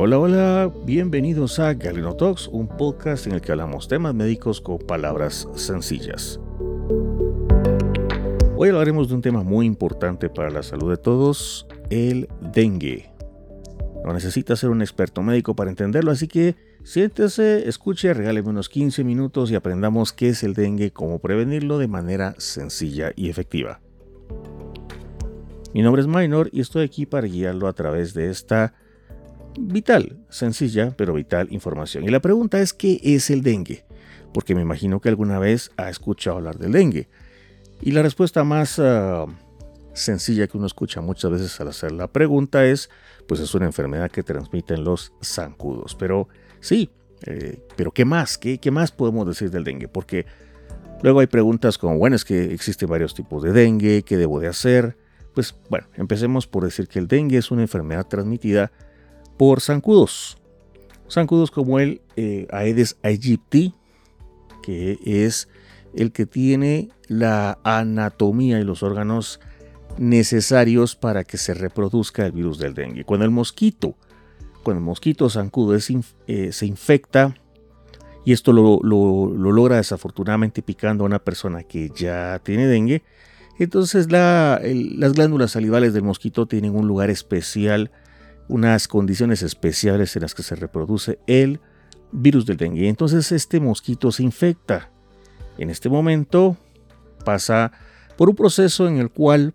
Hola, 0.00 0.16
hola, 0.20 0.72
bienvenidos 0.84 1.58
a 1.58 1.74
Galeno 1.74 2.14
Talks, 2.14 2.46
un 2.46 2.68
podcast 2.68 3.26
en 3.26 3.32
el 3.32 3.40
que 3.40 3.50
hablamos 3.50 3.88
temas 3.88 4.14
médicos 4.14 4.60
con 4.60 4.78
palabras 4.78 5.48
sencillas. 5.56 6.38
Hoy 8.56 8.68
hablaremos 8.68 9.08
de 9.08 9.16
un 9.16 9.22
tema 9.22 9.42
muy 9.42 9.66
importante 9.66 10.30
para 10.30 10.50
la 10.50 10.62
salud 10.62 10.88
de 10.88 10.98
todos, 10.98 11.66
el 11.90 12.28
dengue. 12.40 13.10
No 14.04 14.12
necesita 14.12 14.54
ser 14.54 14.70
un 14.70 14.82
experto 14.82 15.20
médico 15.24 15.56
para 15.56 15.68
entenderlo, 15.68 16.12
así 16.12 16.28
que 16.28 16.54
siéntese, 16.84 17.68
escuche, 17.68 18.14
regáleme 18.14 18.50
unos 18.50 18.68
15 18.68 19.02
minutos 19.02 19.50
y 19.50 19.56
aprendamos 19.56 20.12
qué 20.12 20.28
es 20.28 20.44
el 20.44 20.54
dengue, 20.54 20.92
cómo 20.92 21.18
prevenirlo 21.18 21.76
de 21.76 21.88
manera 21.88 22.36
sencilla 22.38 23.10
y 23.16 23.30
efectiva. 23.30 23.80
Mi 25.74 25.82
nombre 25.82 26.02
es 26.02 26.06
Minor 26.06 26.50
y 26.52 26.60
estoy 26.60 26.84
aquí 26.84 27.04
para 27.04 27.26
guiarlo 27.26 27.66
a 27.66 27.72
través 27.72 28.14
de 28.14 28.30
esta 28.30 28.74
vital, 29.58 30.18
sencilla, 30.28 30.94
pero 30.96 31.14
vital 31.14 31.48
información. 31.50 32.04
Y 32.04 32.08
la 32.08 32.20
pregunta 32.20 32.60
es, 32.60 32.72
¿qué 32.72 33.00
es 33.02 33.30
el 33.30 33.42
dengue? 33.42 33.84
Porque 34.32 34.54
me 34.54 34.62
imagino 34.62 35.00
que 35.00 35.08
alguna 35.08 35.38
vez 35.38 35.70
ha 35.76 35.88
escuchado 35.88 36.36
hablar 36.36 36.58
del 36.58 36.72
dengue. 36.72 37.08
Y 37.80 37.92
la 37.92 38.02
respuesta 38.02 38.44
más 38.44 38.78
ah, 38.78 39.26
sencilla 39.94 40.46
que 40.46 40.56
uno 40.56 40.66
escucha 40.66 41.00
muchas 41.00 41.30
veces 41.30 41.60
al 41.60 41.68
hacer 41.68 41.92
la 41.92 42.08
pregunta 42.08 42.64
es, 42.64 42.90
pues 43.26 43.40
es 43.40 43.54
una 43.54 43.66
enfermedad 43.66 44.10
que 44.10 44.22
transmiten 44.22 44.84
los 44.84 45.12
zancudos. 45.22 45.94
Pero 45.94 46.28
sí, 46.60 46.90
eh, 47.26 47.60
pero 47.76 47.92
¿qué 47.92 48.04
más? 48.04 48.38
¿Qué, 48.38 48.58
¿Qué 48.58 48.70
más 48.70 48.92
podemos 48.92 49.26
decir 49.26 49.50
del 49.50 49.64
dengue? 49.64 49.88
Porque 49.88 50.26
luego 51.02 51.20
hay 51.20 51.26
preguntas 51.26 51.78
como, 51.78 51.98
bueno, 51.98 52.16
es 52.16 52.24
que 52.24 52.52
existen 52.52 52.88
varios 52.88 53.14
tipos 53.14 53.42
de 53.42 53.52
dengue, 53.52 54.02
¿qué 54.02 54.16
debo 54.16 54.40
de 54.40 54.48
hacer? 54.48 54.96
Pues 55.34 55.54
bueno, 55.68 55.86
empecemos 55.94 56.46
por 56.46 56.64
decir 56.64 56.88
que 56.88 56.98
el 56.98 57.06
dengue 57.06 57.38
es 57.38 57.50
una 57.50 57.62
enfermedad 57.62 58.06
transmitida 58.06 58.72
por 59.38 59.60
zancudos. 59.60 60.36
Zancudos 61.10 61.50
como 61.50 61.78
el 61.78 62.02
eh, 62.16 62.46
Aedes 62.50 62.98
aegypti, 63.02 63.74
que 64.62 64.98
es 65.04 65.48
el 65.94 66.12
que 66.12 66.26
tiene 66.26 66.90
la 67.06 67.58
anatomía 67.64 68.60
y 68.60 68.64
los 68.64 68.82
órganos 68.82 69.40
necesarios 69.96 70.94
para 70.96 71.24
que 71.24 71.38
se 71.38 71.54
reproduzca 71.54 72.26
el 72.26 72.32
virus 72.32 72.58
del 72.58 72.74
dengue. 72.74 73.04
Cuando 73.04 73.24
el 73.24 73.30
mosquito, 73.30 73.96
cuando 74.62 74.80
el 74.80 74.84
mosquito 74.84 75.30
zancudo 75.30 75.76
eh, 76.26 76.52
se 76.52 76.66
infecta, 76.66 77.34
y 78.24 78.32
esto 78.32 78.52
lo, 78.52 78.80
logra 78.82 79.76
desafortunadamente 79.76 80.60
picando 80.60 81.04
a 81.04 81.06
una 81.06 81.18
persona 81.18 81.62
que 81.62 81.90
ya 81.94 82.40
tiene 82.44 82.66
dengue, 82.66 83.02
entonces 83.58 84.12
las 84.12 85.12
glándulas 85.14 85.52
salivales 85.52 85.94
del 85.94 86.02
mosquito 86.02 86.46
tienen 86.46 86.76
un 86.76 86.86
lugar 86.86 87.08
especial 87.08 87.90
unas 88.48 88.88
condiciones 88.88 89.42
especiales 89.42 90.16
en 90.16 90.22
las 90.22 90.34
que 90.34 90.42
se 90.42 90.56
reproduce 90.56 91.18
el 91.26 91.60
virus 92.12 92.46
del 92.46 92.56
dengue. 92.56 92.88
Entonces 92.88 93.30
este 93.32 93.60
mosquito 93.60 94.10
se 94.10 94.22
infecta. 94.22 94.90
En 95.58 95.70
este 95.70 95.88
momento 95.88 96.56
pasa 97.24 97.72
por 98.16 98.28
un 98.28 98.34
proceso 98.34 98.88
en 98.88 98.98
el 98.98 99.10
cual 99.10 99.54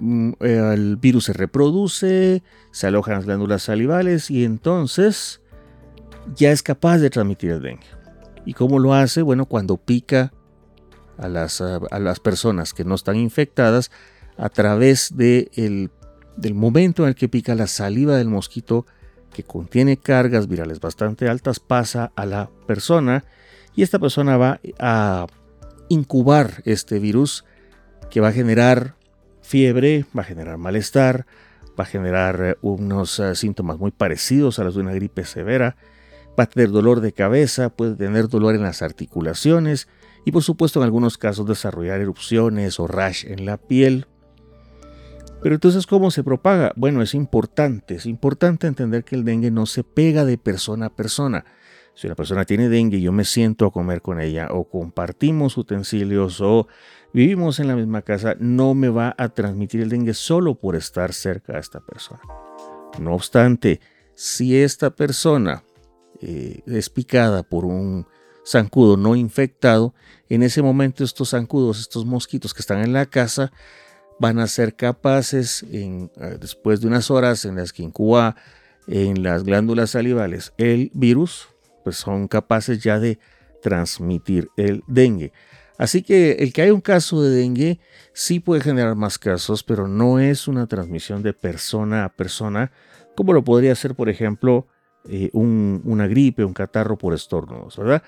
mm, 0.00 0.32
el 0.40 0.96
virus 0.96 1.24
se 1.24 1.32
reproduce, 1.32 2.42
se 2.72 2.86
alojan 2.86 3.14
las 3.14 3.26
glándulas 3.26 3.62
salivales 3.62 4.30
y 4.30 4.44
entonces 4.44 5.40
ya 6.34 6.50
es 6.50 6.62
capaz 6.62 6.98
de 6.98 7.10
transmitir 7.10 7.50
el 7.50 7.62
dengue. 7.62 7.86
¿Y 8.44 8.54
cómo 8.54 8.78
lo 8.78 8.94
hace? 8.94 9.22
Bueno, 9.22 9.46
cuando 9.46 9.76
pica 9.76 10.32
a 11.18 11.28
las, 11.28 11.60
a 11.60 11.98
las 11.98 12.20
personas 12.20 12.72
que 12.72 12.84
no 12.84 12.94
están 12.94 13.16
infectadas 13.16 13.90
a 14.36 14.48
través 14.48 15.14
del 15.16 15.50
el 15.54 15.90
del 16.36 16.54
momento 16.54 17.02
en 17.02 17.10
el 17.10 17.14
que 17.14 17.28
pica 17.28 17.54
la 17.54 17.66
saliva 17.66 18.16
del 18.16 18.28
mosquito 18.28 18.86
que 19.32 19.44
contiene 19.44 19.96
cargas 19.96 20.48
virales 20.48 20.80
bastante 20.80 21.28
altas 21.28 21.60
pasa 21.60 22.12
a 22.16 22.26
la 22.26 22.50
persona 22.66 23.24
y 23.74 23.82
esta 23.82 23.98
persona 23.98 24.36
va 24.36 24.60
a 24.78 25.26
incubar 25.88 26.62
este 26.64 26.98
virus 26.98 27.44
que 28.10 28.20
va 28.20 28.28
a 28.28 28.32
generar 28.32 28.96
fiebre, 29.42 30.06
va 30.16 30.22
a 30.22 30.24
generar 30.24 30.58
malestar, 30.58 31.26
va 31.78 31.84
a 31.84 31.86
generar 31.86 32.40
eh, 32.42 32.56
unos 32.62 33.18
eh, 33.18 33.34
síntomas 33.34 33.78
muy 33.78 33.90
parecidos 33.90 34.58
a 34.58 34.64
los 34.64 34.74
de 34.74 34.80
una 34.80 34.92
gripe 34.92 35.24
severa, 35.24 35.76
va 36.38 36.44
a 36.44 36.46
tener 36.46 36.70
dolor 36.70 37.00
de 37.00 37.12
cabeza, 37.12 37.70
puede 37.70 37.96
tener 37.96 38.28
dolor 38.28 38.54
en 38.54 38.62
las 38.62 38.82
articulaciones 38.82 39.88
y 40.24 40.32
por 40.32 40.42
supuesto 40.42 40.80
en 40.80 40.84
algunos 40.84 41.18
casos 41.18 41.46
desarrollar 41.46 42.00
erupciones 42.00 42.78
o 42.80 42.86
rash 42.86 43.24
en 43.26 43.46
la 43.46 43.56
piel. 43.56 44.06
Pero 45.42 45.54
entonces, 45.54 45.86
¿cómo 45.86 46.10
se 46.10 46.22
propaga? 46.22 46.72
Bueno, 46.76 47.00
es 47.02 47.14
importante, 47.14 47.94
es 47.94 48.06
importante 48.06 48.66
entender 48.66 49.04
que 49.04 49.16
el 49.16 49.24
dengue 49.24 49.50
no 49.50 49.66
se 49.66 49.84
pega 49.84 50.24
de 50.24 50.36
persona 50.36 50.86
a 50.86 50.96
persona. 50.96 51.44
Si 51.94 52.06
una 52.06 52.16
persona 52.16 52.44
tiene 52.44 52.68
dengue 52.68 53.00
yo 53.00 53.12
me 53.12 53.24
siento 53.24 53.66
a 53.66 53.72
comer 53.72 54.00
con 54.00 54.20
ella 54.20 54.48
o 54.52 54.68
compartimos 54.68 55.56
utensilios 55.56 56.40
o 56.40 56.68
vivimos 57.12 57.58
en 57.58 57.68
la 57.68 57.76
misma 57.76 58.02
casa, 58.02 58.36
no 58.38 58.74
me 58.74 58.88
va 58.88 59.14
a 59.18 59.30
transmitir 59.30 59.80
el 59.80 59.88
dengue 59.88 60.14
solo 60.14 60.54
por 60.54 60.76
estar 60.76 61.12
cerca 61.12 61.54
de 61.54 61.60
esta 61.60 61.80
persona. 61.80 62.20
No 62.98 63.14
obstante, 63.14 63.80
si 64.14 64.56
esta 64.56 64.90
persona 64.90 65.64
eh, 66.20 66.62
es 66.66 66.90
picada 66.90 67.42
por 67.42 67.64
un 67.64 68.06
zancudo 68.46 68.96
no 68.96 69.16
infectado, 69.16 69.94
en 70.28 70.42
ese 70.42 70.62
momento 70.62 71.04
estos 71.04 71.30
zancudos, 71.30 71.80
estos 71.80 72.04
mosquitos 72.04 72.54
que 72.54 72.60
están 72.60 72.80
en 72.80 72.92
la 72.92 73.06
casa, 73.06 73.52
van 74.20 74.38
a 74.38 74.46
ser 74.46 74.76
capaces, 74.76 75.64
en, 75.72 76.10
eh, 76.20 76.36
después 76.38 76.80
de 76.80 76.86
unas 76.86 77.10
horas 77.10 77.44
en 77.44 77.56
las 77.56 77.72
que 77.72 77.82
incuba 77.82 78.36
en 78.86 79.22
las 79.22 79.44
glándulas 79.44 79.90
salivales 79.90 80.52
el 80.58 80.90
virus, 80.94 81.48
pues 81.82 81.96
son 81.96 82.28
capaces 82.28 82.82
ya 82.82 83.00
de 83.00 83.18
transmitir 83.62 84.48
el 84.56 84.84
dengue. 84.86 85.32
Así 85.78 86.02
que 86.02 86.32
el 86.32 86.52
que 86.52 86.62
hay 86.62 86.70
un 86.70 86.82
caso 86.82 87.22
de 87.22 87.30
dengue 87.30 87.80
sí 88.12 88.40
puede 88.40 88.60
generar 88.60 88.94
más 88.94 89.18
casos, 89.18 89.62
pero 89.62 89.88
no 89.88 90.18
es 90.18 90.46
una 90.46 90.66
transmisión 90.66 91.22
de 91.22 91.32
persona 91.32 92.04
a 92.04 92.10
persona, 92.10 92.70
como 93.16 93.32
lo 93.32 93.42
podría 93.42 93.74
ser, 93.74 93.94
por 93.94 94.10
ejemplo, 94.10 94.66
eh, 95.08 95.30
una 95.32 96.06
gripe, 96.06 96.44
un 96.44 96.52
catarro 96.52 96.98
por 96.98 97.14
estornudos, 97.14 97.78
¿verdad? 97.78 98.02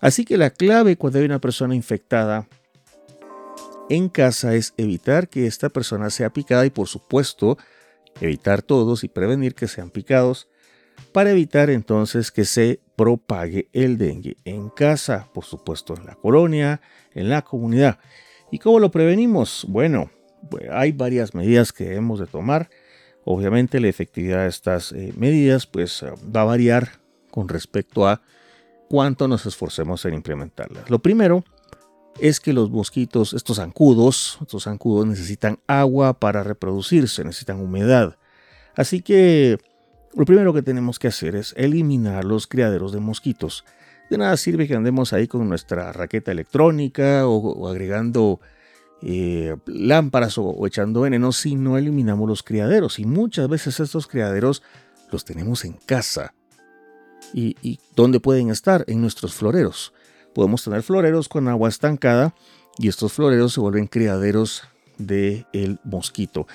Así 0.00 0.24
que 0.24 0.36
la 0.36 0.50
clave 0.50 0.96
cuando 0.96 1.18
hay 1.18 1.24
una 1.24 1.40
persona 1.40 1.74
infectada 1.74 2.46
en 3.88 4.08
casa 4.08 4.54
es 4.54 4.74
evitar 4.76 5.28
que 5.28 5.46
esta 5.46 5.68
persona 5.68 6.10
sea 6.10 6.32
picada 6.32 6.66
y 6.66 6.70
por 6.70 6.88
supuesto 6.88 7.56
evitar 8.20 8.62
todos 8.62 9.04
y 9.04 9.08
prevenir 9.08 9.54
que 9.54 9.68
sean 9.68 9.90
picados 9.90 10.48
para 11.12 11.30
evitar 11.30 11.70
entonces 11.70 12.30
que 12.30 12.44
se 12.44 12.80
propague 12.96 13.68
el 13.72 13.98
dengue 13.98 14.36
en 14.44 14.70
casa, 14.70 15.28
por 15.32 15.44
supuesto 15.44 15.94
en 15.96 16.06
la 16.06 16.14
colonia, 16.14 16.80
en 17.14 17.28
la 17.28 17.42
comunidad. 17.42 17.98
¿Y 18.50 18.58
cómo 18.58 18.80
lo 18.80 18.90
prevenimos? 18.90 19.66
Bueno, 19.68 20.10
pues, 20.50 20.64
hay 20.70 20.92
varias 20.92 21.34
medidas 21.34 21.72
que 21.72 21.84
debemos 21.84 22.18
de 22.18 22.26
tomar. 22.26 22.70
Obviamente 23.24 23.80
la 23.80 23.88
efectividad 23.88 24.42
de 24.42 24.48
estas 24.48 24.92
eh, 24.92 25.12
medidas 25.16 25.66
pues 25.66 26.04
va 26.04 26.42
a 26.42 26.44
variar 26.44 27.00
con 27.30 27.48
respecto 27.48 28.08
a 28.08 28.22
cuánto 28.88 29.28
nos 29.28 29.46
esforcemos 29.46 30.04
en 30.04 30.14
implementarlas. 30.14 30.88
Lo 30.88 31.00
primero 31.00 31.44
es 32.18 32.40
que 32.40 32.52
los 32.52 32.70
mosquitos, 32.70 33.32
estos 33.32 33.56
zancudos, 33.56 34.38
estos 34.40 34.64
zancudos 34.64 35.06
necesitan 35.06 35.58
agua 35.66 36.18
para 36.18 36.42
reproducirse, 36.42 37.24
necesitan 37.24 37.60
humedad. 37.60 38.16
Así 38.74 39.02
que 39.02 39.58
lo 40.14 40.24
primero 40.24 40.54
que 40.54 40.62
tenemos 40.62 40.98
que 40.98 41.08
hacer 41.08 41.36
es 41.36 41.54
eliminar 41.56 42.24
los 42.24 42.46
criaderos 42.46 42.92
de 42.92 43.00
mosquitos. 43.00 43.64
De 44.10 44.18
nada 44.18 44.36
sirve 44.36 44.68
que 44.68 44.74
andemos 44.74 45.12
ahí 45.12 45.26
con 45.26 45.48
nuestra 45.48 45.92
raqueta 45.92 46.32
electrónica 46.32 47.26
o, 47.26 47.68
agregando 47.68 48.40
eh, 49.02 49.56
lámparas 49.66 50.38
o, 50.38 50.66
echando 50.66 51.02
veneno 51.02 51.32
si 51.32 51.56
no 51.56 51.76
eliminamos 51.76 52.28
los 52.28 52.42
criaderos. 52.42 52.98
Y 52.98 53.04
muchas 53.04 53.48
veces 53.48 53.80
estos 53.80 54.06
criaderos 54.06 54.62
los 55.10 55.24
tenemos 55.24 55.64
en 55.64 55.72
casa. 55.72 56.34
¿Y, 57.34 57.56
y 57.60 57.80
dónde 57.96 58.20
pueden 58.20 58.50
estar? 58.50 58.84
En 58.86 59.00
nuestros 59.00 59.34
floreros 59.34 59.92
podemos 60.36 60.62
tener 60.62 60.82
floreros 60.82 61.30
con 61.30 61.48
agua 61.48 61.70
estancada 61.70 62.34
y 62.76 62.88
estos 62.88 63.14
floreros 63.14 63.54
se 63.54 63.60
vuelven 63.60 63.86
criaderos 63.86 64.64
del 64.98 65.46
el 65.54 65.80
mosquito. 65.82 66.46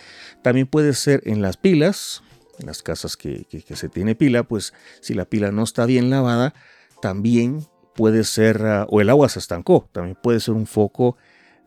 También 0.44 0.68
puede 0.68 0.94
ser 0.94 1.24
en 1.26 1.42
las 1.42 1.58
pilas, 1.58 2.22
en 2.60 2.68
las 2.68 2.84
casas 2.84 3.18
que, 3.18 3.48
se 3.50 3.90
tiene 3.90 4.14
pila, 4.14 4.44
pues 4.44 4.72
si 5.00 5.16
la 5.16 5.26
pila 5.26 5.52
no 5.52 5.64
está 5.64 5.88
bien 5.88 6.12
lavada, 6.12 6.54
también 7.02 7.66
puede 7.96 8.24
ser, 8.24 8.62
ah, 8.68 8.86
o 8.88 9.02
el 9.02 9.10
agua 9.10 9.30
se 9.30 9.40
estancó, 9.40 9.90
también 9.92 10.16
puede 10.22 10.40
ser 10.42 10.54
un 10.54 10.68
foco 10.68 11.18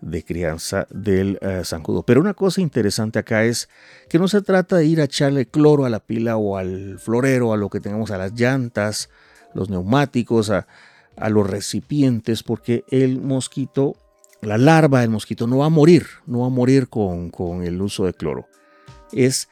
de 0.01 0.25
crianza 0.25 0.87
del 0.91 1.41
uh, 1.43 1.65
zancudo. 1.65 2.05
Pero 2.05 2.21
una 2.21 2.35
cosa 2.35 2.61
interesante 2.61 3.19
acá 3.19 3.43
es 3.43 3.69
que 4.09 4.21
no 4.21 4.29
se 4.29 4.41
trata 4.41 4.77
de 4.77 4.87
ir 4.87 5.01
a 5.01 5.05
echarle 5.05 5.47
cloro 5.47 5.85
a 5.85 5.91
la 5.91 5.99
pila 5.99 6.37
o 6.37 6.59
al 6.59 7.01
florero, 7.01 7.53
a 7.53 7.57
lo 7.57 7.71
que 7.71 7.81
tengamos, 7.81 8.13
a 8.13 8.19
las 8.19 8.35
llantas, 8.35 9.11
los 9.53 9.69
neumáticos, 9.69 10.51
a, 10.51 10.69
a 11.17 11.31
los 11.31 11.49
recipientes 11.49 12.43
porque 12.43 12.85
el 12.91 13.21
mosquito, 13.21 13.97
la 14.41 14.59
larva 14.59 15.01
del 15.01 15.11
mosquito 15.11 15.47
no 15.47 15.59
va 15.59 15.67
a 15.67 15.71
morir, 15.71 16.07
no 16.27 16.41
va 16.41 16.47
a 16.47 16.51
morir 16.51 16.89
con, 16.89 17.31
el 17.63 17.81
uso 17.81 18.05
de 18.05 18.15
cloro. 18.15 18.47
Es 19.13 19.49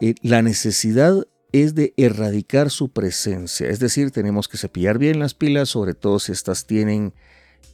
eh, 0.00 0.14
la 0.22 0.42
necesidad 0.42 1.26
es 1.52 1.74
de 1.74 1.94
erradicar 1.96 2.70
su 2.70 2.90
presencia. 2.90 3.68
Es 3.68 3.78
decir, 3.78 4.10
tenemos 4.10 4.48
que 4.48 4.58
cepillar 4.58 4.98
bien 4.98 5.18
las 5.18 5.34
pilas, 5.34 5.70
sobre 5.70 5.94
todo 5.94 6.18
si 6.18 6.32
estas 6.32 6.66
tienen 6.66 7.14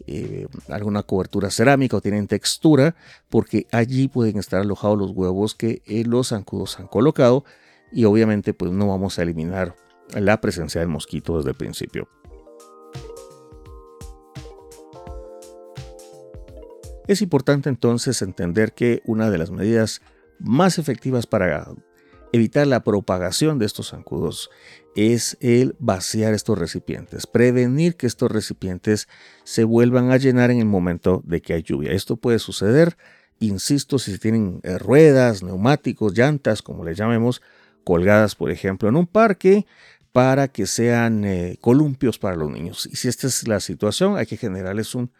eh, 0.06 0.46
alguna 0.68 1.02
cobertura 1.02 1.50
cerámica 1.50 1.96
o 1.96 2.00
tienen 2.00 2.26
textura, 2.26 2.94
porque 3.28 3.66
allí 3.72 4.08
pueden 4.08 4.38
estar 4.38 4.60
alojados 4.60 4.98
los 4.98 5.10
huevos 5.10 5.54
que 5.54 5.82
eh, 5.86 6.04
los 6.04 6.28
zancudos 6.28 6.78
han 6.78 6.86
colocado 6.86 7.44
y 7.92 8.04
obviamente 8.04 8.54
pues 8.54 8.72
no 8.72 8.88
vamos 8.88 9.18
a 9.18 9.22
eliminar 9.22 9.76
la 10.14 10.40
presencia 10.40 10.80
del 10.80 10.88
mosquito 10.88 11.36
desde 11.36 11.50
el 11.50 11.56
principio. 11.56 12.08
Es 17.12 17.20
importante 17.20 17.68
entonces 17.68 18.22
entender 18.22 18.72
que 18.72 19.02
una 19.04 19.28
de 19.28 19.36
las 19.36 19.50
medidas 19.50 20.00
más 20.38 20.78
efectivas 20.78 21.26
para 21.26 21.68
evitar 22.32 22.66
la 22.66 22.84
propagación 22.84 23.58
de 23.58 23.66
estos 23.66 23.90
zancudos 23.90 24.48
es 24.96 25.36
el 25.42 25.76
vaciar 25.78 26.32
estos 26.32 26.58
recipientes, 26.58 27.26
prevenir 27.26 27.96
que 27.96 28.06
estos 28.06 28.32
recipientes 28.32 29.08
se 29.44 29.64
vuelvan 29.64 30.10
a 30.10 30.16
llenar 30.16 30.50
en 30.50 30.60
el 30.60 30.64
momento 30.64 31.22
de 31.26 31.42
que 31.42 31.52
hay 31.52 31.62
lluvia. 31.62 31.92
Esto 31.92 32.16
puede 32.16 32.38
suceder, 32.38 32.96
insisto, 33.40 33.98
si 33.98 34.18
tienen 34.18 34.60
eh, 34.62 34.78
ruedas, 34.78 35.42
neumáticos, 35.42 36.16
llantas, 36.16 36.62
como 36.62 36.82
le 36.82 36.94
llamemos, 36.94 37.42
colgadas, 37.84 38.36
por 38.36 38.50
ejemplo, 38.50 38.88
en 38.88 38.96
un 38.96 39.06
parque 39.06 39.66
para 40.12 40.48
que 40.48 40.66
sean 40.66 41.26
eh, 41.26 41.58
columpios 41.60 42.18
para 42.18 42.36
los 42.36 42.50
niños. 42.50 42.88
Y 42.90 42.96
si 42.96 43.08
esta 43.08 43.26
es 43.26 43.46
la 43.46 43.60
situación, 43.60 44.16
hay 44.16 44.24
que 44.24 44.38
generarles 44.38 44.94
un, 44.94 45.10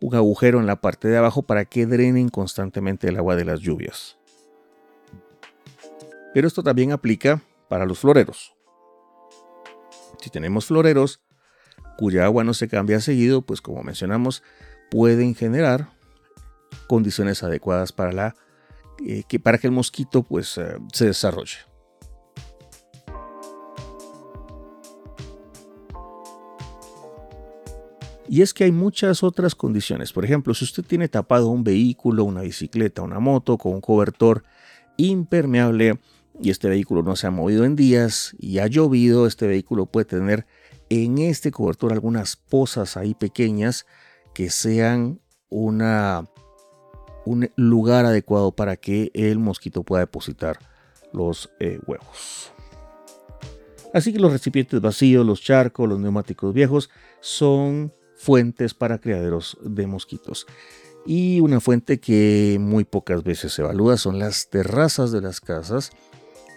un 0.00 0.14
agujero 0.14 0.60
en 0.60 0.66
la 0.66 0.80
parte 0.80 1.08
de 1.08 1.16
abajo 1.16 1.42
para 1.42 1.64
que 1.64 1.86
drenen 1.86 2.28
constantemente 2.28 3.08
el 3.08 3.16
agua 3.16 3.36
de 3.36 3.44
las 3.44 3.60
lluvias. 3.60 4.18
Pero 6.34 6.46
esto 6.46 6.62
también 6.62 6.92
aplica 6.92 7.42
para 7.68 7.86
los 7.86 7.98
floreros. 7.98 8.54
Si 10.20 10.30
tenemos 10.30 10.66
floreros 10.66 11.20
cuya 11.96 12.24
agua 12.24 12.44
no 12.44 12.54
se 12.54 12.68
cambia 12.68 13.00
seguido, 13.00 13.42
pues 13.42 13.60
como 13.60 13.82
mencionamos, 13.82 14.42
pueden 14.90 15.34
generar 15.34 15.90
condiciones 16.86 17.42
adecuadas 17.42 17.92
para, 17.92 18.12
la, 18.12 18.36
eh, 19.04 19.24
que, 19.28 19.40
para 19.40 19.58
que 19.58 19.66
el 19.66 19.72
mosquito 19.72 20.22
pues, 20.22 20.58
eh, 20.58 20.78
se 20.92 21.06
desarrolle. 21.06 21.67
Y 28.28 28.42
es 28.42 28.52
que 28.52 28.64
hay 28.64 28.72
muchas 28.72 29.22
otras 29.22 29.54
condiciones. 29.54 30.12
Por 30.12 30.24
ejemplo, 30.24 30.52
si 30.52 30.64
usted 30.64 30.84
tiene 30.84 31.08
tapado 31.08 31.48
un 31.48 31.64
vehículo, 31.64 32.24
una 32.24 32.42
bicicleta, 32.42 33.02
una 33.02 33.20
moto 33.20 33.56
con 33.56 33.72
un 33.72 33.80
cobertor 33.80 34.44
impermeable, 34.98 35.98
y 36.40 36.50
este 36.50 36.68
vehículo 36.68 37.02
no 37.02 37.16
se 37.16 37.26
ha 37.26 37.30
movido 37.30 37.64
en 37.64 37.74
días 37.74 38.36
y 38.38 38.58
ha 38.58 38.66
llovido, 38.66 39.26
este 39.26 39.46
vehículo 39.46 39.86
puede 39.86 40.04
tener 40.04 40.46
en 40.88 41.18
este 41.18 41.50
cobertor 41.50 41.92
algunas 41.92 42.36
pozas 42.36 42.96
ahí 42.96 43.14
pequeñas 43.14 43.86
que 44.34 44.50
sean 44.50 45.20
un 45.48 45.80
lugar 47.56 48.04
adecuado 48.06 48.52
para 48.52 48.76
que 48.76 49.10
el 49.14 49.38
mosquito 49.38 49.82
pueda 49.82 50.00
depositar 50.00 50.58
los 51.12 51.50
eh, 51.58 51.80
huevos. 51.86 52.52
Así 53.92 54.12
que 54.12 54.20
los 54.20 54.32
recipientes 54.32 54.80
vacíos, 54.80 55.26
los 55.26 55.40
charcos, 55.40 55.88
los 55.88 55.98
neumáticos 55.98 56.52
viejos 56.52 56.90
son 57.20 57.92
fuentes 58.18 58.74
para 58.74 58.98
criaderos 58.98 59.56
de 59.62 59.86
mosquitos. 59.86 60.46
Y 61.06 61.40
una 61.40 61.60
fuente 61.60 62.00
que 62.00 62.58
muy 62.60 62.84
pocas 62.84 63.22
veces 63.22 63.52
se 63.52 63.62
evalúa 63.62 63.96
son 63.96 64.18
las 64.18 64.50
terrazas 64.50 65.10
de 65.12 65.22
las 65.22 65.40
casas 65.40 65.90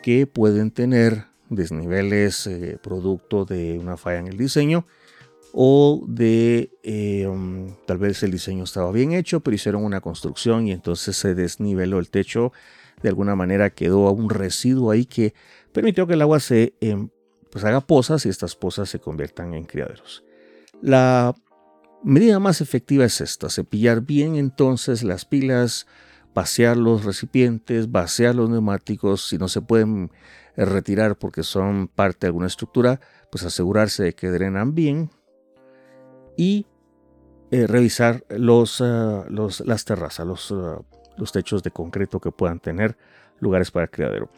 que 0.03 0.27
pueden 0.27 0.71
tener 0.71 1.25
desniveles 1.49 2.47
eh, 2.47 2.77
producto 2.81 3.45
de 3.45 3.77
una 3.79 3.95
falla 3.97 4.19
en 4.19 4.27
el 4.27 4.37
diseño 4.37 4.85
o 5.53 6.03
de 6.07 6.71
eh, 6.83 7.27
um, 7.27 7.75
tal 7.85 7.97
vez 7.97 8.23
el 8.23 8.31
diseño 8.31 8.63
estaba 8.63 8.91
bien 8.91 9.11
hecho, 9.11 9.41
pero 9.41 9.55
hicieron 9.55 9.83
una 9.83 10.01
construcción 10.01 10.67
y 10.67 10.71
entonces 10.71 11.15
se 11.17 11.35
desniveló 11.35 11.99
el 11.99 12.09
techo. 12.09 12.53
De 13.03 13.09
alguna 13.09 13.35
manera 13.35 13.69
quedó 13.69 14.11
un 14.11 14.29
residuo 14.29 14.91
ahí 14.91 15.05
que 15.05 15.33
permitió 15.73 16.07
que 16.07 16.13
el 16.13 16.21
agua 16.21 16.39
se 16.39 16.73
em, 16.79 17.09
pues 17.51 17.65
haga 17.65 17.81
pozas 17.81 18.25
y 18.25 18.29
estas 18.29 18.55
pozas 18.55 18.89
se 18.89 18.99
conviertan 18.99 19.53
en 19.53 19.65
criaderos. 19.65 20.23
La 20.81 21.35
medida 22.03 22.39
más 22.39 22.61
efectiva 22.61 23.05
es 23.05 23.21
esta, 23.21 23.49
cepillar 23.49 24.01
bien 24.01 24.35
entonces 24.35 25.03
las 25.03 25.25
pilas, 25.25 25.87
vaciar 26.33 26.77
los 26.77 27.05
recipientes, 27.05 27.91
vaciar 27.91 28.35
los 28.35 28.49
neumáticos, 28.49 29.27
si 29.27 29.37
no 29.37 29.47
se 29.47 29.61
pueden 29.61 30.11
eh, 30.55 30.65
retirar 30.65 31.17
porque 31.17 31.43
son 31.43 31.87
parte 31.87 32.21
de 32.21 32.27
alguna 32.27 32.47
estructura, 32.47 32.99
pues 33.31 33.43
asegurarse 33.43 34.03
de 34.03 34.13
que 34.13 34.29
drenan 34.29 34.75
bien 34.75 35.09
y 36.37 36.65
eh, 37.51 37.67
revisar 37.67 38.23
ah, 38.29 39.25
los, 39.29 39.59
las 39.65 39.85
terrazas, 39.85 40.25
los, 40.25 40.53
los 41.17 41.31
techos 41.31 41.63
de 41.63 41.71
concreto 41.71 42.19
que 42.19 42.31
puedan 42.31 42.59
tener 42.59 42.97
lugares 43.39 43.71
para 43.71 43.87
criadero. 43.87 44.29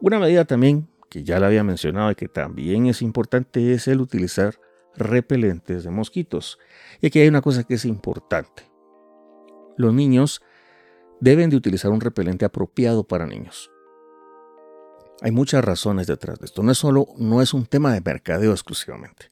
Una 0.00 0.18
medida 0.18 0.44
también 0.44 0.88
que 1.08 1.24
ya 1.24 1.38
la 1.38 1.46
había 1.46 1.62
mencionado 1.62 2.10
y 2.10 2.14
que 2.14 2.28
también 2.28 2.86
es 2.86 3.02
importante 3.02 3.72
es 3.72 3.86
el 3.88 4.00
utilizar 4.00 4.54
repelentes 4.96 5.84
de 5.84 5.90
mosquitos. 5.90 6.58
Y 7.00 7.06
aquí 7.06 7.20
hay 7.20 7.28
una 7.28 7.42
cosa 7.42 7.64
que 7.64 7.74
es 7.74 7.84
importante. 7.84 8.70
Los 9.76 9.94
niños 9.94 10.42
deben 11.20 11.50
de 11.50 11.56
utilizar 11.56 11.90
un 11.90 12.00
repelente 12.00 12.44
apropiado 12.44 13.04
para 13.04 13.26
niños. 13.26 13.70
Hay 15.20 15.30
muchas 15.30 15.64
razones 15.64 16.08
detrás 16.08 16.40
de 16.40 16.46
esto. 16.46 16.62
No 16.62 16.72
es 16.72 16.78
solo, 16.78 17.06
no 17.16 17.42
es 17.42 17.54
un 17.54 17.66
tema 17.66 17.92
de 17.92 18.00
mercadeo 18.00 18.50
exclusivamente. 18.50 19.30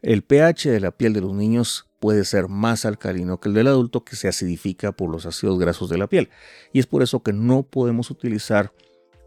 El 0.00 0.22
pH 0.22 0.70
de 0.70 0.80
la 0.80 0.92
piel 0.92 1.12
de 1.12 1.20
los 1.20 1.34
niños 1.34 1.88
puede 2.00 2.24
ser 2.24 2.48
más 2.48 2.84
alcalino 2.84 3.40
que 3.40 3.48
el 3.48 3.54
del 3.54 3.66
adulto 3.66 4.04
que 4.04 4.16
se 4.16 4.28
acidifica 4.28 4.92
por 4.92 5.10
los 5.10 5.26
ácidos 5.26 5.58
grasos 5.58 5.90
de 5.90 5.98
la 5.98 6.06
piel. 6.06 6.30
Y 6.72 6.78
es 6.78 6.86
por 6.86 7.02
eso 7.02 7.22
que 7.22 7.32
no 7.32 7.64
podemos 7.64 8.10
utilizar 8.10 8.72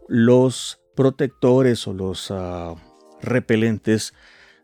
los 0.08 0.80
protectores 0.96 1.86
o 1.86 1.92
los 1.92 2.30
ah, 2.30 2.74
repelentes 3.20 4.14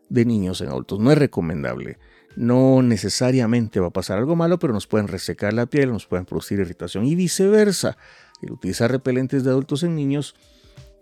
de 0.09 0.25
niños 0.25 0.61
en 0.61 0.69
adultos. 0.69 0.99
No 0.99 1.11
es 1.11 1.17
recomendable 1.17 1.97
no 2.35 2.81
necesariamente 2.81 3.79
va 3.79 3.87
a 3.87 3.91
pasar 3.91 4.17
algo 4.17 4.35
malo, 4.35 4.59
pero 4.59 4.73
nos 4.73 4.87
pueden 4.87 5.07
resecar 5.07 5.53
la 5.53 5.65
piel, 5.65 5.91
nos 5.91 6.05
pueden 6.05 6.25
producir 6.25 6.59
irritación 6.59 7.05
y 7.05 7.15
viceversa. 7.15 7.97
El 8.41 8.51
utilizar 8.51 8.91
repelentes 8.91 9.43
de 9.43 9.49
adultos 9.49 9.83
en 9.83 9.95
niños 9.95 10.35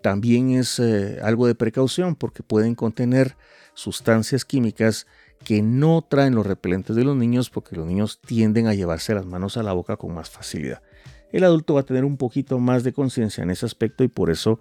también 0.02 0.50
es 0.50 0.78
eh, 0.78 1.20
algo 1.22 1.46
de 1.46 1.54
precaución 1.54 2.14
porque 2.14 2.42
pueden 2.42 2.74
contener 2.74 3.36
sustancias 3.74 4.44
químicas 4.44 5.06
que 5.44 5.62
no 5.62 6.04
traen 6.08 6.34
los 6.34 6.46
repelentes 6.46 6.96
de 6.96 7.04
los 7.04 7.16
niños 7.16 7.50
porque 7.50 7.76
los 7.76 7.86
niños 7.86 8.20
tienden 8.20 8.66
a 8.66 8.74
llevarse 8.74 9.14
las 9.14 9.24
manos 9.26 9.56
a 9.56 9.62
la 9.62 9.72
boca 9.72 9.96
con 9.96 10.14
más 10.14 10.30
facilidad. 10.30 10.82
El 11.30 11.44
adulto 11.44 11.74
va 11.74 11.80
a 11.80 11.84
tener 11.84 12.04
un 12.04 12.16
poquito 12.16 12.58
más 12.58 12.82
de 12.82 12.92
conciencia 12.92 13.44
en 13.44 13.50
ese 13.50 13.66
aspecto 13.66 14.02
y 14.02 14.08
por 14.08 14.30
eso 14.30 14.58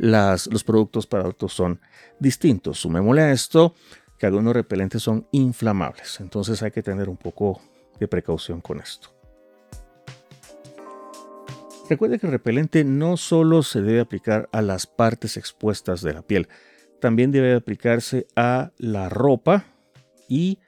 los 0.00 0.64
productos 0.64 1.06
para 1.06 1.24
adultos 1.24 1.52
son 1.52 1.80
distintos. 2.18 2.78
Sumémosle 2.78 3.22
a 3.22 3.32
esto 3.32 3.74
que 4.18 4.26
algunos 4.26 4.54
repelentes 4.54 5.02
son 5.02 5.26
inflamables. 5.32 6.20
Entonces 6.20 6.62
hay 6.62 6.70
que 6.70 6.82
tener 6.82 7.08
un 7.08 7.16
poco 7.16 7.60
de 7.98 8.08
precaución 8.08 8.60
con 8.60 8.80
esto. 8.80 9.14
Recuerde 11.88 12.18
que 12.18 12.26
el 12.26 12.32
repelente 12.32 12.84
no 12.84 13.16
solo 13.16 13.62
se 13.62 13.80
debe 13.80 14.00
aplicar 14.00 14.48
a 14.52 14.60
las 14.60 14.86
partes 14.86 15.38
expuestas 15.38 16.02
de 16.02 16.12
la 16.12 16.22
piel, 16.22 16.48
también 17.00 17.32
debe 17.32 17.54
aplicarse 17.54 18.26
a 18.36 18.72
la 18.76 19.08
ropa 19.08 19.64
y 20.28 20.58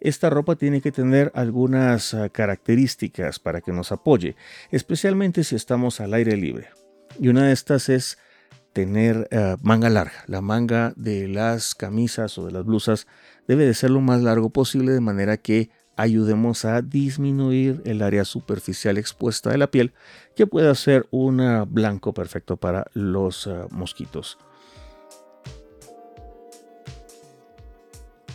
esta 0.00 0.30
ropa 0.30 0.56
tiene 0.56 0.80
que 0.80 0.92
tener 0.92 1.30
algunas 1.34 2.14
ah, 2.14 2.28
características 2.30 3.38
para 3.38 3.60
que 3.60 3.72
nos 3.72 3.92
apoye, 3.92 4.36
especialmente 4.70 5.44
si 5.44 5.56
estamos 5.56 6.00
al 6.00 6.14
aire 6.14 6.36
libre. 6.36 6.68
Y 7.18 7.28
una 7.28 7.46
de 7.46 7.52
estas 7.52 7.88
es 7.88 8.18
tener 8.76 9.26
eh, 9.30 9.56
manga 9.62 9.88
larga. 9.88 10.22
La 10.26 10.42
manga 10.42 10.92
de 10.96 11.28
las 11.28 11.74
camisas 11.74 12.36
o 12.36 12.44
de 12.44 12.52
las 12.52 12.62
blusas 12.62 13.06
debe 13.48 13.64
de 13.64 13.72
ser 13.72 13.88
lo 13.88 14.02
más 14.02 14.20
largo 14.20 14.50
posible 14.50 14.92
de 14.92 15.00
manera 15.00 15.38
que 15.38 15.70
ayudemos 15.96 16.66
a 16.66 16.82
disminuir 16.82 17.80
el 17.86 18.02
área 18.02 18.26
superficial 18.26 18.98
expuesta 18.98 19.48
de 19.48 19.56
la 19.56 19.70
piel 19.70 19.94
que 20.34 20.46
pueda 20.46 20.74
ser 20.74 21.06
un 21.10 21.66
blanco 21.70 22.12
perfecto 22.12 22.58
para 22.58 22.84
los 22.92 23.46
eh, 23.46 23.64
mosquitos. 23.70 24.36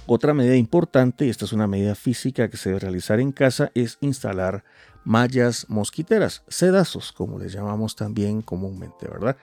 Otra 0.07 0.33
medida 0.33 0.55
importante, 0.55 1.27
y 1.27 1.29
esta 1.29 1.45
es 1.45 1.53
una 1.53 1.67
medida 1.67 1.93
física 1.93 2.49
que 2.49 2.57
se 2.57 2.69
debe 2.69 2.79
realizar 2.79 3.19
en 3.19 3.31
casa, 3.31 3.69
es 3.75 3.99
instalar 4.01 4.63
mallas 5.03 5.67
mosquiteras, 5.69 6.41
sedazos, 6.47 7.11
como 7.11 7.37
les 7.37 7.53
llamamos 7.53 7.95
también 7.95 8.41
comúnmente, 8.41 9.07
¿verdad? 9.07 9.37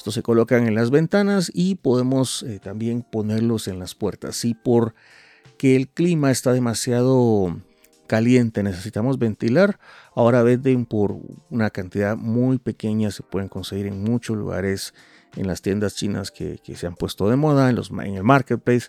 Estos 0.00 0.14
se 0.14 0.22
colocan 0.22 0.66
en 0.66 0.74
las 0.74 0.90
ventanas 0.90 1.50
y 1.52 1.74
podemos 1.74 2.42
eh, 2.44 2.58
también 2.58 3.02
ponerlos 3.02 3.68
en 3.68 3.78
las 3.78 3.94
puertas. 3.94 4.34
Si 4.34 4.54
por 4.54 4.94
que 5.58 5.76
el 5.76 5.88
clima 5.88 6.30
está 6.30 6.54
demasiado 6.54 7.54
caliente, 8.06 8.62
necesitamos 8.62 9.18
ventilar. 9.18 9.78
Ahora 10.14 10.42
venden 10.42 10.86
por 10.86 11.18
una 11.50 11.68
cantidad 11.68 12.16
muy 12.16 12.56
pequeña, 12.56 13.10
se 13.10 13.22
pueden 13.22 13.50
conseguir 13.50 13.88
en 13.88 14.02
muchos 14.02 14.38
lugares, 14.38 14.94
en 15.36 15.46
las 15.46 15.60
tiendas 15.60 15.96
chinas 15.96 16.30
que, 16.30 16.58
se 16.74 16.86
han 16.86 16.94
puesto 16.94 17.28
de 17.28 17.36
moda, 17.36 17.68
en 17.68 18.16
el 18.16 18.24
marketplace, 18.24 18.88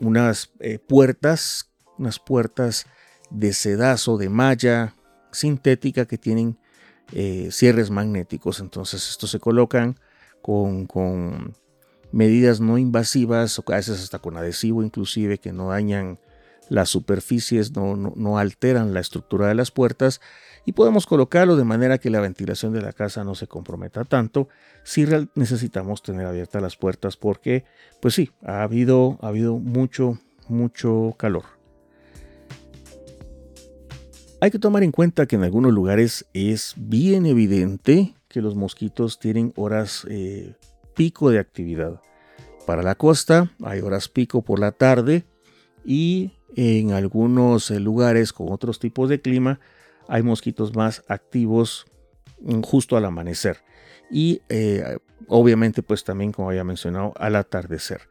unas 0.00 0.52
eh, 0.60 0.78
puertas, 0.78 1.72
unas 1.98 2.20
puertas 2.20 2.86
de 3.30 3.52
sedazo, 3.52 4.16
de 4.16 4.28
malla 4.28 4.94
sintética 5.32 6.06
que 6.06 6.18
tienen 6.18 6.56
eh, 7.10 7.48
cierres 7.50 7.90
magnéticos. 7.90 8.60
Entonces 8.60 9.10
estos 9.10 9.32
se 9.32 9.40
colocan 9.40 9.96
con, 10.46 11.54
medidas 12.12 12.60
no 12.60 12.78
invasivas, 12.78 13.58
a 13.58 13.76
veces 13.76 14.02
hasta 14.02 14.20
con 14.20 14.36
adhesivo 14.36 14.82
inclusive, 14.82 15.38
que 15.38 15.52
no 15.52 15.70
dañan 15.70 16.18
las 16.68 16.88
superficies, 16.88 17.72
no, 17.76 18.38
alteran 18.38 18.94
la 18.94 19.00
estructura 19.00 19.48
de 19.48 19.54
las 19.54 19.70
puertas 19.70 20.20
y 20.64 20.72
podemos 20.72 21.06
colocarlo 21.06 21.56
de 21.56 21.64
manera 21.64 21.98
que 21.98 22.10
la 22.10 22.20
ventilación 22.20 22.72
de 22.72 22.82
la 22.82 22.92
casa 22.92 23.22
no 23.22 23.34
se 23.36 23.46
comprometa 23.46 24.04
tanto 24.04 24.48
si 24.82 25.06
necesitamos 25.34 26.02
tener 26.02 26.26
abiertas 26.26 26.62
las 26.62 26.76
puertas 26.76 27.16
porque, 27.16 27.64
pues 28.00 28.14
sí, 28.14 28.30
ha 28.42 28.62
habido, 28.62 29.18
ha 29.22 29.28
habido 29.28 29.58
mucho, 29.58 30.18
mucho 30.48 31.14
calor. 31.18 31.44
Hay 34.40 34.50
que 34.50 34.58
tomar 34.58 34.82
en 34.82 34.92
cuenta 34.92 35.26
que 35.26 35.36
en 35.36 35.44
algunos 35.44 35.72
lugares 35.72 36.26
es 36.34 36.74
bien 36.76 37.26
evidente 37.26 38.15
que 38.36 38.42
los 38.42 38.54
mosquitos 38.54 39.18
tienen 39.18 39.54
horas 39.56 40.06
eh, 40.10 40.56
pico 40.94 41.30
de 41.30 41.38
actividad. 41.38 42.02
Para 42.66 42.82
la 42.82 42.94
costa 42.94 43.50
hay 43.64 43.80
horas 43.80 44.10
pico 44.10 44.42
por 44.42 44.58
la 44.58 44.72
tarde 44.72 45.24
y 45.86 46.32
en 46.54 46.92
algunos 46.92 47.70
eh, 47.70 47.80
lugares 47.80 48.34
con 48.34 48.52
otros 48.52 48.78
tipos 48.78 49.08
de 49.08 49.22
clima 49.22 49.58
hay 50.06 50.22
mosquitos 50.22 50.76
más 50.76 51.02
activos 51.08 51.86
mm, 52.42 52.60
justo 52.60 52.98
al 52.98 53.06
amanecer 53.06 53.56
y 54.10 54.42
eh, 54.50 54.98
obviamente 55.28 55.82
pues 55.82 56.04
también 56.04 56.30
como 56.30 56.50
había 56.50 56.62
mencionado 56.62 57.14
al 57.16 57.36
atardecer 57.36 58.02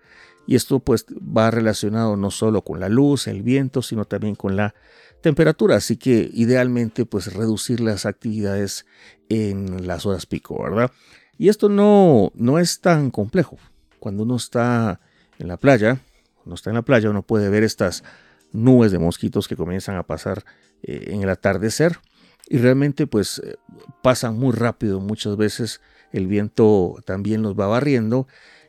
y 0.47 0.55
esto 0.55 0.79
pues 0.79 1.05
va 1.15 1.51
relacionado 1.51 2.15
no 2.15 2.31
solo 2.31 2.63
con 2.63 2.79
la 2.79 2.89
luz 2.89 3.27
el 3.27 3.43
viento 3.43 3.81
sino 3.81 4.05
también 4.05 4.35
con 4.35 4.55
la 4.55 4.75
temperatura. 5.21 5.77
Así 5.77 5.97
que 5.97 6.29
idealmente 6.33 7.05
pues 7.05 7.33
reducir 7.33 7.79
las 7.79 8.05
actividades 8.05 8.85
en 9.29 9.87
las 9.87 10.05
horas 10.05 10.25
pico 10.25 10.61
verdad 10.61 10.91
y 11.37 11.49
esto 11.49 11.69
no 11.69 12.31
no 12.35 12.59
es 12.59 12.81
tan 12.81 13.11
complejo. 13.11 13.57
Cuando 13.99 14.23
uno 14.23 14.35
está 14.35 14.99
en 15.39 15.47
la 15.47 15.57
playa 15.57 15.99
uno 16.45 16.55
está 16.55 16.69
en 16.69 16.75
la 16.75 16.83
playa 16.83 17.09
uno 17.09 17.23
puede 17.23 17.49
ver 17.49 17.63
estas 17.63 18.03
nubes 18.51 18.91
de 18.91 18.99
mosquitos 18.99 19.47
que 19.47 19.55
comienzan 19.55 19.95
a 19.95 20.03
pasar 20.03 20.45
eh, 20.83 21.05
en 21.07 21.21
el 21.21 21.29
atardecer. 21.29 21.99
Y 22.47 22.59
realmente 22.59 23.07
pues 23.07 23.39
eh, 23.39 23.55
pasan 24.03 24.37
muy 24.37 24.53
rápido. 24.53 24.99
Muchas 24.99 25.35
veces 25.35 25.81
el 26.11 26.27
viento 26.27 26.95
también 27.05 27.41
los 27.41 27.59
va 27.59 27.67
barriendo 27.67 28.27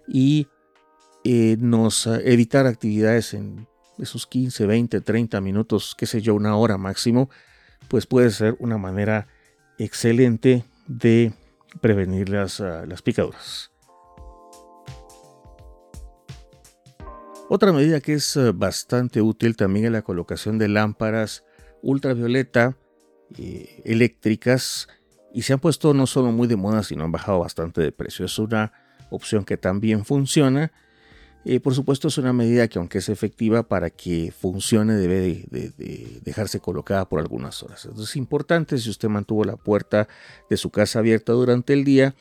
y 0.09 0.49
eh, 1.29 1.57
nos 1.59 2.07
evitar 2.07 2.67
actividades 2.67 3.35
en 3.35 3.67
esos 3.99 4.29
15, 4.29 4.65
20, 4.65 5.01
30 5.01 5.41
minutos, 5.41 5.97
qué 5.99 6.07
sé 6.07 6.21
yo, 6.21 6.35
una 6.35 6.57
hora 6.57 6.79
máximo, 6.79 7.29
pues 7.89 8.07
puede 8.07 8.31
ser 8.31 8.55
una 8.61 8.79
manera 8.79 9.27
excelente 9.77 10.65
de 10.87 11.33
prevenir 11.81 12.29
las, 12.29 12.61
ah, 12.61 12.85
las 12.87 13.03
picaduras. 13.03 13.73
Otra 17.49 17.73
medida 17.73 18.01
que 18.01 18.15
es 18.15 18.37
eh, 18.37 18.53
bastante 18.53 19.21
útil 19.21 19.57
también 19.57 19.87
es 19.87 19.93
la 19.93 20.03
colocación 20.03 20.59
de 20.59 20.69
lámparas 20.69 21.45
ultravioleta 21.83 22.77
eh, 23.37 23.83
eléctricas 23.85 24.87
y 25.35 25.43
se 25.43 25.55
han 25.55 25.59
puesto 25.59 25.93
no 25.93 26.07
solo 26.07 26.31
muy 26.31 26.47
de 26.47 26.55
moda, 26.55 26.85
sino 26.85 27.03
han 27.03 27.11
bajado 27.11 27.41
bastante 27.41 27.81
de 27.81 27.91
precio. 27.91 28.25
Es 28.25 28.39
una 28.39 28.73
opción 29.11 29.45
que 29.45 29.57
también 29.57 30.05
funciona. 30.05 30.71
Eh, 31.49 31.61
por 31.61 31.75
supuesto 31.75 32.09
es 32.09 32.19
una 32.19 32.33
medida 32.33 32.67
que 32.67 32.81
aunque 32.81 32.99
es 32.99 33.09
efectiva 33.09 33.63
para 33.63 33.91
que 33.91 34.33
funcione 34.37 34.95
debe 34.95 35.45
de, 35.49 36.21
dejarse 36.25 36.59
colocada 36.59 37.09
por 37.09 37.21
algunas 37.21 37.63
horas. 37.63 37.85
Entonces 37.85 38.11
es 38.11 38.17
importante 38.17 38.77
si 38.79 38.91
usted 38.91 39.09
mantuvo 39.09 39.45
la 39.45 39.57
puerta 39.57 40.09
de 40.51 40.57
su 40.57 40.71
casa 40.71 40.99
abierta 40.99 41.33
durante 41.35 41.73
el 41.73 41.85
día, 41.85 42.17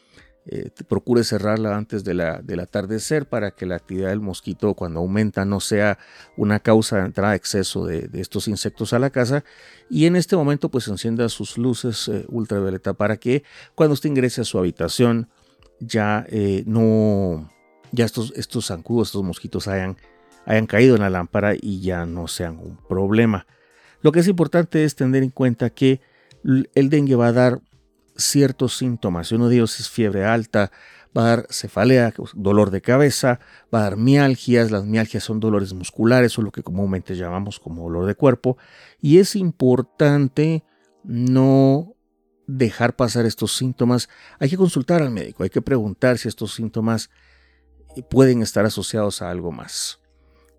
eh, 0.46 0.70
procure 0.88 1.24
cerrarla 1.24 1.76
antes 1.76 2.04
de 2.04 2.14
la, 2.14 2.40
del 2.44 2.60
atardecer 2.60 3.28
para 3.28 3.50
que 3.50 3.66
la 3.66 3.78
actividad 3.78 4.10
del 4.10 4.22
mosquito 4.22 4.76
cuando 4.76 5.00
aumenta 5.00 5.44
no 5.44 5.60
sea 5.60 5.98
una 6.38 6.60
causa 6.60 6.98
de 6.98 7.06
entrada 7.06 7.34
exceso 7.34 7.84
de, 7.88 8.08
estos 8.14 8.48
insectos 8.48 8.94
a 8.94 9.00
la 9.00 9.10
casa 9.10 9.44
y 9.90 10.06
en 10.06 10.18
este 10.18 10.36
momento 10.36 10.70
pues 10.70 10.88
encienda 10.88 11.30
sus 11.30 11.58
luces 11.58 12.10
eh, 12.10 12.26
ultravioleta 12.28 12.94
para 12.94 13.18
que 13.18 13.44
cuando 13.74 13.94
usted 13.94 14.10
ingrese 14.10 14.42
a 14.42 14.46
su 14.46 14.60
habitación 14.60 15.30
ya 15.80 16.28
no 16.68 17.50
ya 17.92 18.06
estos, 18.06 18.34
estos 18.36 18.68
zancudos, 18.68 19.10
estos 19.10 19.24
mosquitos 19.24 19.68
hayan, 19.68 19.98
hayan 20.46 20.68
caído 20.68 20.96
en 20.96 21.02
la 21.02 21.10
lámpara 21.10 21.54
y 21.60 21.82
ya 21.82 22.06
no 22.06 22.28
sean 22.28 22.58
un 22.58 22.78
problema. 22.88 23.48
Lo 24.02 24.12
que 24.12 24.20
es 24.20 24.28
importante 24.28 24.84
es 24.84 24.96
tener 24.96 25.24
en 25.24 25.32
cuenta 25.32 25.70
que 25.70 26.02
el 26.44 26.90
dengue 26.90 27.16
va 27.16 27.28
a 27.28 27.34
dar 27.34 27.62
ciertos 28.16 28.78
síntomas. 28.78 29.32
Uno 29.32 29.50
de 29.50 29.56
ellos 29.56 29.80
es 29.80 29.90
fiebre 29.90 30.26
alta, 30.26 30.72
va 31.18 31.24
a 31.24 31.28
dar 31.28 31.48
cefalea, 31.50 32.14
dolor 32.34 32.72
de 32.72 32.82
cabeza, 32.82 33.40
va 33.74 33.80
a 33.80 33.84
dar 33.84 33.98
mialgias. 33.98 34.72
Las 34.72 34.86
mialgias 34.86 35.24
son 35.24 35.40
dolores 35.40 35.74
musculares 35.74 36.38
o 36.38 36.42
lo 36.42 36.52
que 36.52 36.64
comúnmente 36.64 37.16
llamamos 37.16 37.60
como 37.60 37.84
dolor 37.84 38.06
de 38.06 38.16
cuerpo. 38.16 38.58
Y 39.02 39.20
es 39.20 39.36
importante 39.36 40.64
no 41.04 41.96
dejar 42.48 42.96
pasar 42.96 43.26
estos 43.26 43.56
síntomas. 43.56 44.10
Hay 44.40 44.50
que 44.50 44.58
consultar 44.58 45.02
al 45.02 45.12
médico, 45.12 45.44
hay 45.44 45.50
que 45.50 45.62
preguntar 45.62 46.18
si 46.18 46.28
estos 46.28 46.54
síntomas 46.54 47.10
pueden 48.04 48.42
estar 48.42 48.66
asociados 48.66 49.22
a 49.22 49.30
algo 49.30 49.52
más. 49.52 50.00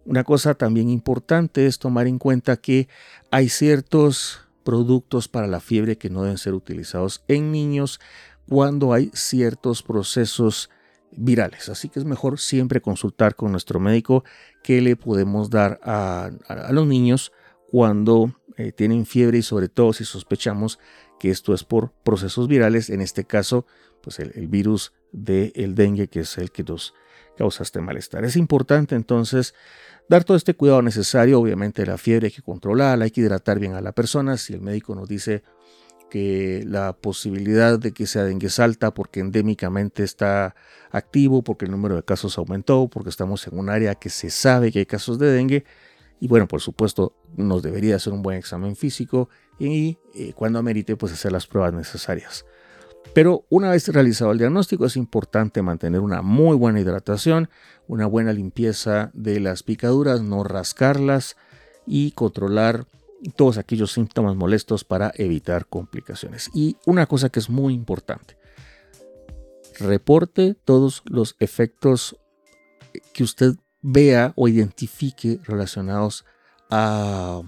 Una 0.05 0.23
cosa 0.23 0.55
también 0.55 0.89
importante 0.89 1.67
es 1.67 1.79
tomar 1.79 2.07
en 2.07 2.19
cuenta 2.19 2.57
que 2.57 2.89
hay 3.31 3.49
ciertos 3.49 4.41
productos 4.63 5.29
para 5.29 5.47
la 5.47 5.61
fiebre 5.61 5.99
que 5.99 6.11
no 6.11 6.23
deben 6.23 6.39
ser 6.39 6.55
utilizados 6.55 7.25
en 7.29 7.53
niños 7.53 8.01
cuando 8.49 8.93
hay 8.93 9.11
ciertos 9.15 9.83
procesos 9.83 10.71
virales. 11.13 11.69
Así 11.69 11.89
que 11.89 11.99
es 11.99 12.05
mejor 12.05 12.39
siempre 12.39 12.81
consultar 12.81 13.35
con 13.37 13.51
nuestro 13.51 13.81
médico 13.81 14.25
qué 14.63 14.81
le 14.81 14.97
podemos 14.97 15.51
dar 15.51 15.81
a, 15.83 16.31
los 16.71 16.87
niños 16.87 17.33
cuando 17.71 18.35
eh, 18.57 18.73
tienen 18.73 19.07
fiebre 19.07 19.39
y 19.39 19.43
sobre 19.43 19.69
todo 19.69 19.93
si 19.93 20.05
sospechamos 20.05 20.79
que 21.19 21.31
esto 21.31 21.55
es 21.55 21.65
por 21.65 21.93
procesos 22.05 22.49
virales, 22.49 22.91
en 22.91 23.01
este 23.01 23.25
caso 23.25 23.67
pues 24.03 24.19
el, 24.19 24.47
virus 24.49 24.93
del 25.13 25.75
dengue 25.75 26.09
que 26.09 26.21
es 26.21 26.39
el 26.39 26.51
que 26.51 26.63
nos 26.63 26.95
causa 27.37 27.63
este 27.63 27.81
malestar. 27.81 28.25
Es 28.25 28.37
importante 28.37 28.95
entonces 28.95 29.55
Dar 30.09 30.23
todo 30.23 30.37
este 30.37 30.55
cuidado 30.55 30.83
necesario, 30.83 31.41
obviamente 31.41 31.85
la 31.85 31.99
fiebre 31.99 32.29
hay 32.29 32.33
que 32.33 32.43
controlarla, 32.43 33.05
hay 33.05 33.11
que 33.11 33.23
hidratar 33.23 33.59
bien 33.59 33.75
a 33.75 33.81
la 33.81 33.91
persona. 33.91 34.37
Si 34.37 34.53
el 34.53 34.61
médico 34.61 34.95
nos 34.95 35.09
dice 35.09 35.43
que 36.11 36.63
la 36.65 36.93
posibilidad 36.93 37.77
de 37.77 37.91
que 37.91 38.07
sea 38.07 38.23
dengue 38.23 38.47
es 38.47 38.61
alta 38.61 38.95
porque 38.95 39.19
endémicamente 39.19 40.05
está 40.05 40.55
activo, 40.93 41.43
porque 41.43 41.65
el 41.65 41.73
número 41.73 41.97
de 41.97 42.05
casos 42.05 42.39
aumentó, 42.39 42.89
porque 42.89 43.11
estamos 43.11 43.45
en 43.49 43.59
un 43.59 43.69
área 43.69 43.97
que 43.97 44.09
se 44.09 44.31
sabe 44.31 44.71
que 44.71 44.79
hay 44.79 44.87
casos 44.87 45.19
de 45.19 45.33
dengue. 45.33 45.65
Y 46.21 46.29
bueno, 46.29 46.47
por 46.47 46.61
supuesto, 46.61 47.17
nos 47.37 47.65
debería 47.65 47.97
hacer 47.97 48.13
un 48.13 48.23
buen 48.23 48.39
examen 48.39 48.77
físico 48.77 49.29
y 49.59 49.99
eh, 50.15 50.35
cuando 50.35 50.61
amerite, 50.61 50.95
pues 50.95 51.13
hacer 51.13 51.33
las 51.33 51.49
pruebas 51.49 51.75
necesarias. 51.75 52.47
Pero 53.15 53.47
una 53.49 53.71
vez 53.71 53.89
realizado 53.89 54.33
el 54.33 54.39
diagnóstico 54.39 54.85
es 54.87 54.97
importante 54.97 55.63
mantener 55.63 56.01
una 56.01 56.21
muy 56.23 56.57
buena 56.57 56.81
hidratación, 56.81 57.49
una 57.89 58.07
buena 58.07 58.33
limpieza 58.33 59.11
de 59.15 59.41
las 59.41 59.63
picaduras, 59.63 60.21
no 60.21 60.45
rascarlas 60.45 61.37
y 61.87 62.11
controlar 62.11 62.87
todos 63.35 63.59
aquellos 63.59 63.93
síntomas 63.93 64.37
molestos 64.37 64.85
para 64.85 65.13
evitar 65.17 65.67
complicaciones. 65.67 66.51
Y 66.55 66.77
una 66.85 67.07
cosa 67.07 67.31
que 67.31 67.39
es 67.39 67.49
muy 67.49 67.73
importante, 67.75 68.37
reporte 69.79 70.55
todos 70.65 71.03
los 71.07 71.37
efectos 71.39 72.17
que 73.13 73.25
usted 73.25 73.55
vea 73.83 74.33
o 74.37 74.49
identifique 74.49 75.41
relacionados 75.45 76.25
a 76.71 77.43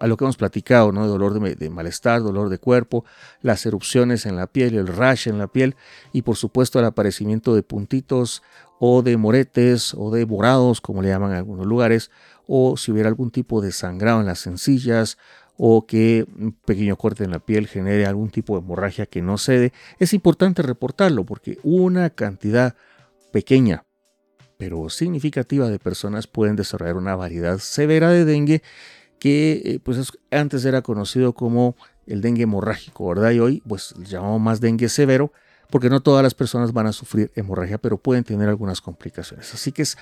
a 0.00 0.06
lo 0.06 0.16
que 0.16 0.24
hemos 0.24 0.36
platicado, 0.36 0.90
¿no? 0.92 1.06
dolor 1.06 1.38
de, 1.38 1.70
malestar, 1.70 2.22
dolor 2.22 2.48
de 2.48 2.58
cuerpo, 2.58 3.04
las 3.42 3.64
erupciones 3.66 4.26
en 4.26 4.34
la 4.34 4.46
piel, 4.46 4.74
el 4.74 4.86
rash 4.86 5.28
en 5.28 5.38
la 5.38 5.46
piel 5.46 5.76
y 6.12 6.22
por 6.22 6.36
supuesto 6.36 6.78
el 6.78 6.86
aparecimiento 6.86 7.54
de 7.54 7.62
puntitos 7.62 8.42
o 8.80 9.02
de 9.02 9.18
moretes 9.18 9.94
o 9.94 10.10
de 10.10 10.24
borados, 10.24 10.80
como 10.80 11.02
le 11.02 11.10
llaman 11.10 11.32
en 11.32 11.36
algunos 11.36 11.66
lugares, 11.66 12.10
o 12.46 12.78
si 12.78 12.90
hubiera 12.90 13.10
algún 13.10 13.30
tipo 13.30 13.60
de 13.60 13.72
sangrado 13.72 14.20
en 14.20 14.26
las 14.26 14.38
sencillas 14.38 15.18
o 15.58 15.86
que 15.86 16.26
un 16.38 16.52
pequeño 16.52 16.96
corte 16.96 17.22
en 17.22 17.30
la 17.30 17.38
piel 17.38 17.68
genere 17.68 18.06
algún 18.06 18.30
tipo 18.30 18.54
de 18.54 18.64
hemorragia 18.64 19.04
que 19.04 19.20
no 19.20 19.36
cede, 19.36 19.74
es 19.98 20.14
importante 20.14 20.62
reportarlo 20.62 21.24
porque 21.24 21.58
una 21.62 22.08
cantidad 22.08 22.74
pequeña 23.32 23.84
pero 24.56 24.90
significativa 24.90 25.70
de 25.70 25.78
personas 25.78 26.26
pueden 26.26 26.54
desarrollar 26.54 26.96
una 26.96 27.16
variedad 27.16 27.56
severa 27.58 28.10
de 28.10 28.26
dengue 28.26 28.62
que 29.20 29.62
eh, 29.64 29.80
pues 29.80 30.12
antes 30.32 30.64
era 30.64 30.82
conocido 30.82 31.34
como 31.34 31.76
el 32.06 32.22
dengue 32.22 32.42
hemorrágico, 32.42 33.06
¿verdad? 33.08 33.30
Y 33.30 33.38
hoy 33.38 33.62
pues 33.68 33.94
llamamos 33.98 34.40
más 34.40 34.60
dengue 34.60 34.88
severo 34.88 35.32
porque 35.70 35.88
no 35.88 36.00
todas 36.00 36.24
las 36.24 36.34
personas 36.34 36.72
van 36.72 36.88
a 36.88 36.92
sufrir 36.92 37.30
hemorragia, 37.36 37.78
pero 37.78 37.98
pueden 37.98 38.24
tener 38.24 38.48
algunas 38.48 38.80
complicaciones. 38.80 39.54
Así 39.54 39.70
que 39.70 39.82
es 39.82 39.96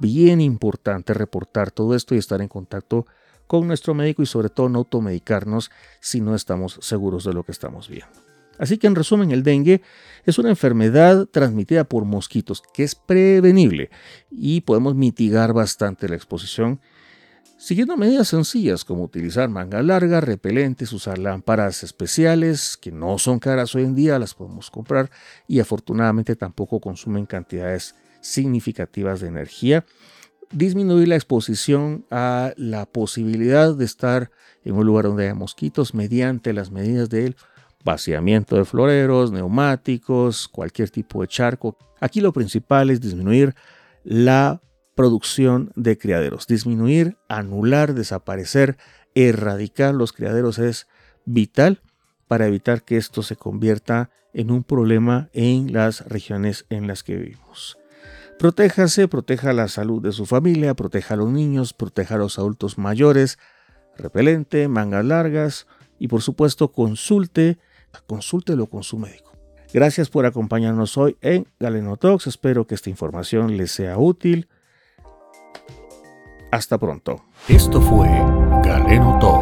bien 0.00 0.40
importante 0.40 1.14
reportar 1.14 1.70
todo 1.70 1.94
esto 1.94 2.16
y 2.16 2.18
estar 2.18 2.40
en 2.40 2.48
contacto 2.48 3.06
con 3.46 3.68
nuestro 3.68 3.94
médico 3.94 4.22
y 4.22 4.26
sobre 4.26 4.48
todo 4.48 4.68
no 4.68 4.80
automedicarnos 4.80 5.70
si 6.00 6.20
no 6.20 6.34
estamos 6.34 6.78
seguros 6.80 7.24
de 7.24 7.34
lo 7.34 7.44
que 7.44 7.52
estamos 7.52 7.88
viendo. 7.88 8.10
Así 8.58 8.78
que 8.78 8.86
en 8.86 8.94
resumen, 8.94 9.30
el 9.30 9.42
dengue 9.42 9.82
es 10.24 10.38
una 10.38 10.50
enfermedad 10.50 11.26
transmitida 11.26 11.84
por 11.84 12.04
mosquitos 12.04 12.62
que 12.72 12.84
es 12.84 12.94
prevenible 12.94 13.90
y 14.30 14.62
podemos 14.62 14.94
mitigar 14.94 15.52
bastante 15.52 16.08
la 16.08 16.16
exposición 16.16 16.80
siguiendo 17.62 17.96
medidas 17.96 18.26
sencillas 18.26 18.84
como 18.84 19.04
utilizar 19.04 19.48
manga 19.48 19.82
larga, 19.82 20.20
repelentes, 20.20 20.92
usar 20.92 21.18
lámparas 21.18 21.84
especiales 21.84 22.76
que 22.76 22.90
no 22.90 23.18
son 23.18 23.38
caras 23.38 23.72
hoy 23.76 23.84
en 23.84 23.94
día, 23.94 24.18
las 24.18 24.34
podemos 24.34 24.68
comprar 24.68 25.12
y 25.46 25.60
afortunadamente 25.60 26.34
tampoco 26.34 26.80
consumen 26.80 27.24
cantidades 27.24 27.94
significativas 28.20 29.20
de 29.20 29.28
energía. 29.28 29.84
Disminuir 30.50 31.06
la 31.06 31.14
exposición 31.14 32.04
a 32.10 32.52
la 32.56 32.84
posibilidad 32.84 33.76
de 33.76 33.84
estar 33.84 34.32
en 34.64 34.74
un 34.74 34.84
lugar 34.84 35.04
donde 35.04 35.26
haya 35.26 35.34
mosquitos 35.36 35.94
mediante 35.94 36.52
las 36.52 36.72
medidas 36.72 37.10
del 37.10 37.36
vaciamiento 37.84 38.56
de 38.56 38.64
floreros, 38.64 39.30
neumáticos, 39.30 40.48
cualquier 40.48 40.90
tipo 40.90 41.22
de 41.22 41.28
charco. 41.28 41.76
Aquí 42.00 42.20
lo 42.20 42.32
principal 42.32 42.90
es 42.90 43.00
disminuir 43.00 43.54
la 44.02 44.60
producción 44.94 45.72
de 45.74 45.98
criaderos. 45.98 46.46
Disminuir, 46.46 47.16
anular, 47.28 47.94
desaparecer, 47.94 48.76
erradicar 49.14 49.94
los 49.94 50.12
criaderos 50.12 50.58
es 50.58 50.86
vital 51.24 51.80
para 52.28 52.46
evitar 52.46 52.82
que 52.82 52.96
esto 52.96 53.22
se 53.22 53.36
convierta 53.36 54.10
en 54.32 54.50
un 54.50 54.64
problema 54.64 55.28
en 55.32 55.72
las 55.72 56.06
regiones 56.08 56.66
en 56.70 56.86
las 56.86 57.02
que 57.02 57.16
vivimos. 57.16 57.78
Protéjase, 58.38 59.06
proteja 59.08 59.52
la 59.52 59.68
salud 59.68 60.02
de 60.02 60.12
su 60.12 60.26
familia, 60.26 60.74
proteja 60.74 61.14
a 61.14 61.16
los 61.18 61.30
niños, 61.30 61.74
proteja 61.74 62.16
a 62.16 62.18
los 62.18 62.38
adultos 62.38 62.78
mayores, 62.78 63.38
repelente, 63.96 64.66
mangas 64.68 65.04
largas 65.04 65.66
y 65.98 66.08
por 66.08 66.22
supuesto 66.22 66.72
consulte, 66.72 67.58
consúltelo 68.06 68.66
con 68.66 68.82
su 68.82 68.98
médico. 68.98 69.32
Gracias 69.72 70.10
por 70.10 70.26
acompañarnos 70.26 70.98
hoy 70.98 71.16
en 71.20 71.46
Galeno 71.60 71.96
Talks. 71.96 72.26
Espero 72.26 72.66
que 72.66 72.74
esta 72.74 72.90
información 72.90 73.56
les 73.56 73.70
sea 73.70 73.96
útil. 73.96 74.48
Hasta 76.52 76.76
pronto. 76.76 77.24
Esto 77.48 77.80
fue 77.80 78.08
Galeno 78.62 79.18
Talks 79.18 79.41